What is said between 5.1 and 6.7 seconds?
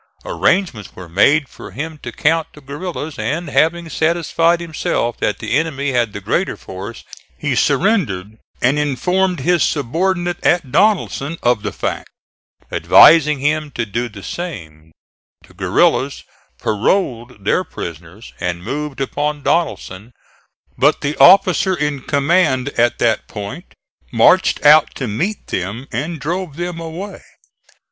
that the enemy had the greater